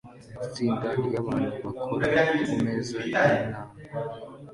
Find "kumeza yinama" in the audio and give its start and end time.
2.47-3.61